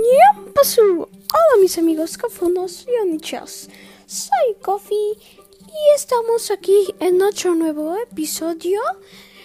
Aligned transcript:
Hola 0.00 1.60
mis 1.60 1.76
amigos 1.76 2.16
cofunos 2.18 2.86
y 2.86 3.00
onichas. 3.02 3.68
Soy 4.06 4.54
Kofi 4.62 4.94
y 4.94 5.94
estamos 5.96 6.52
aquí 6.52 6.94
en 7.00 7.20
otro 7.20 7.54
nuevo 7.56 7.96
episodio. 7.96 8.80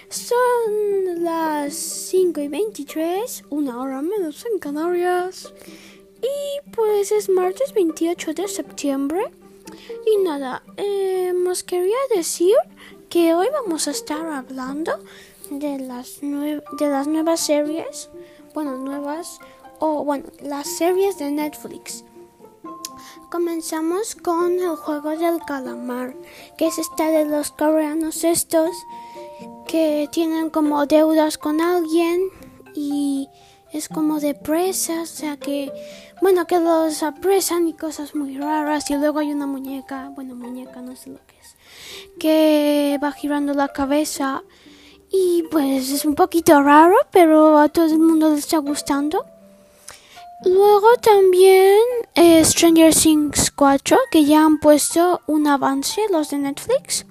Son 0.09 1.23
las 1.23 1.73
5 1.73 2.41
y 2.41 2.47
23, 2.49 3.45
una 3.49 3.81
hora 3.81 4.01
menos 4.03 4.45
en 4.45 4.59
Canarias. 4.59 5.51
Y 6.21 6.69
pues 6.71 7.11
es 7.11 7.29
martes 7.29 7.73
28 7.73 8.33
de 8.33 8.47
septiembre. 8.47 9.31
Y 10.05 10.23
nada, 10.23 10.61
eh, 10.77 11.33
os 11.47 11.63
quería 11.63 11.97
decir 12.15 12.55
que 13.09 13.33
hoy 13.33 13.47
vamos 13.51 13.87
a 13.87 13.91
estar 13.91 14.27
hablando 14.27 14.99
de 15.49 15.79
las, 15.79 16.21
de 16.21 16.87
las 16.89 17.07
nuevas 17.07 17.39
series. 17.39 18.09
Bueno, 18.53 18.77
nuevas 18.77 19.39
o 19.85 20.05
bueno, 20.05 20.23
las 20.39 20.65
series 20.77 21.17
de 21.17 21.29
Netflix. 21.29 22.05
Comenzamos 23.29 24.15
con 24.15 24.53
el 24.53 24.77
juego 24.77 25.09
del 25.09 25.41
calamar, 25.45 26.15
que 26.57 26.67
es 26.67 26.77
esta 26.77 27.09
de 27.09 27.25
los 27.25 27.51
coreanos 27.51 28.23
estos 28.23 28.69
que 29.67 30.07
tienen 30.09 30.51
como 30.51 30.85
deudas 30.85 31.37
con 31.37 31.59
alguien 31.59 32.21
y 32.73 33.27
es 33.73 33.89
como 33.89 34.21
de 34.21 34.35
presas, 34.35 35.11
o 35.11 35.15
sea 35.17 35.35
que, 35.35 35.69
bueno, 36.21 36.47
que 36.47 36.61
los 36.61 37.03
apresan 37.03 37.67
y 37.67 37.73
cosas 37.73 38.15
muy 38.15 38.37
raras 38.37 38.89
y 38.89 38.95
luego 38.95 39.19
hay 39.19 39.33
una 39.33 39.47
muñeca, 39.47 40.13
bueno, 40.15 40.33
muñeca 40.33 40.81
no 40.81 40.95
sé 40.95 41.09
lo 41.09 41.19
que 41.27 41.35
es, 41.39 41.57
que 42.19 42.99
va 43.03 43.11
girando 43.11 43.53
la 43.53 43.67
cabeza 43.67 44.43
y 45.11 45.43
pues 45.51 45.91
es 45.91 46.05
un 46.05 46.15
poquito 46.15 46.61
raro, 46.63 46.95
pero 47.11 47.57
a 47.57 47.67
todo 47.67 47.87
el 47.87 47.99
mundo 47.99 48.29
le 48.29 48.39
está 48.39 48.59
gustando. 48.59 49.25
Luego 50.45 50.87
también 51.01 51.79
eh, 52.15 52.43
Stranger 52.43 52.93
Things 52.93 53.51
4, 53.51 53.97
que 54.11 54.25
ya 54.25 54.45
han 54.45 54.59
puesto 54.59 55.21
un 55.27 55.47
avance 55.47 56.01
los 56.11 56.29
de 56.31 56.37
Netflix. 56.39 57.05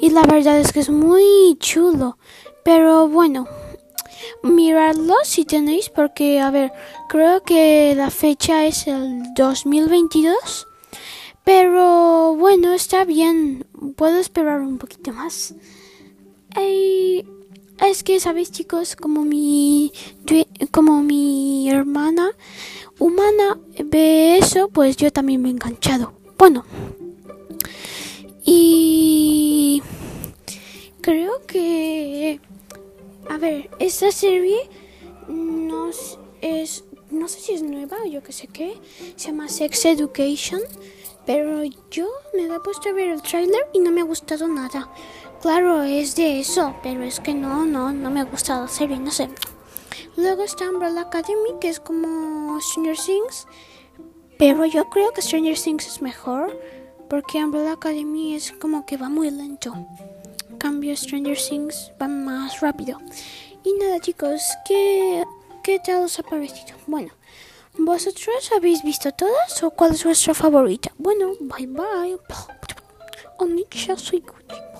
Y 0.00 0.10
la 0.10 0.22
verdad 0.22 0.58
es 0.58 0.72
que 0.72 0.80
es 0.80 0.90
muy 0.90 1.56
chulo. 1.58 2.16
Pero 2.64 3.08
bueno, 3.08 3.46
miradlo 4.42 5.14
si 5.24 5.44
tenéis, 5.44 5.90
porque 5.90 6.40
a 6.40 6.50
ver, 6.50 6.72
creo 7.08 7.42
que 7.42 7.94
la 7.94 8.10
fecha 8.10 8.64
es 8.64 8.86
el 8.86 9.22
2022. 9.34 10.66
Pero 11.44 12.34
bueno, 12.36 12.72
está 12.72 13.04
bien. 13.04 13.66
Puedo 13.96 14.18
esperar 14.18 14.60
un 14.60 14.78
poquito 14.78 15.12
más. 15.12 15.54
Es 17.82 18.04
que, 18.04 18.20
¿sabéis 18.20 18.52
chicos? 18.52 18.94
Como 18.96 19.24
mi, 19.24 19.92
como 20.70 21.02
mi 21.02 21.68
hermana 21.68 22.30
humana 22.98 23.58
ve 23.84 24.38
eso, 24.38 24.68
pues 24.68 24.96
yo 24.96 25.12
también 25.12 25.42
me 25.42 25.48
he 25.48 25.52
enganchado. 25.52 26.12
Bueno. 26.38 26.64
Y 28.44 29.82
creo 31.00 31.44
que... 31.46 32.40
A 33.28 33.36
ver, 33.36 33.68
esta 33.78 34.12
serie 34.12 34.70
no 35.28 35.90
es... 36.40 36.84
No 37.10 37.28
sé 37.28 37.40
si 37.40 37.52
es 37.52 37.62
nueva 37.62 37.98
o 38.04 38.08
yo 38.08 38.22
que 38.22 38.32
sé 38.32 38.46
qué. 38.46 38.74
Se 39.16 39.28
llama 39.28 39.48
Sex 39.48 39.84
Education. 39.84 40.60
Pero 41.26 41.62
yo 41.90 42.08
me 42.34 42.44
he 42.44 42.60
puesto 42.60 42.88
a 42.88 42.92
ver 42.92 43.10
el 43.10 43.22
tráiler 43.22 43.68
y 43.72 43.80
no 43.80 43.90
me 43.90 44.00
ha 44.00 44.04
gustado 44.04 44.48
nada. 44.48 44.90
Claro, 45.42 45.82
es 45.82 46.14
de 46.14 46.38
eso, 46.38 46.76
pero 46.84 47.02
es 47.02 47.18
que 47.18 47.34
no, 47.34 47.66
no, 47.66 47.90
no 47.92 48.10
me 48.10 48.20
ha 48.20 48.24
gustado 48.24 48.62
la 48.62 48.68
serie, 48.68 48.96
no 49.00 49.10
sé. 49.10 49.28
Luego 50.16 50.44
está 50.44 50.70
Umbrella 50.70 51.00
Academy, 51.00 51.58
que 51.60 51.68
es 51.68 51.80
como 51.80 52.60
Stranger 52.60 52.96
Things, 52.96 53.48
pero 54.38 54.64
yo 54.66 54.88
creo 54.88 55.10
que 55.10 55.20
Stranger 55.20 55.58
Things 55.58 55.88
es 55.88 56.00
mejor, 56.00 56.56
porque 57.10 57.44
Umbrella 57.44 57.72
Academy 57.72 58.36
es 58.36 58.52
como 58.52 58.86
que 58.86 58.96
va 58.96 59.08
muy 59.08 59.32
lento. 59.32 59.74
En 60.48 60.58
cambio, 60.58 60.96
Stranger 60.96 61.36
Things 61.36 61.90
va 62.00 62.06
más 62.06 62.60
rápido. 62.60 63.00
Y 63.64 63.72
nada, 63.80 63.98
chicos, 63.98 64.42
¿qué, 64.64 65.24
qué 65.64 65.80
tal 65.80 66.04
os 66.04 66.20
ha 66.20 66.22
parecido? 66.22 66.76
Bueno, 66.86 67.10
¿vosotros 67.76 68.48
habéis 68.56 68.84
visto 68.84 69.10
todas 69.10 69.60
o 69.64 69.72
cuál 69.72 69.90
es 69.90 70.04
vuestra 70.04 70.34
favorita? 70.34 70.92
Bueno, 70.98 71.32
bye 71.40 71.66
bye. 71.66 72.16
Onicha, 73.38 73.96
soy 73.96 74.20
Gucci. 74.20 74.71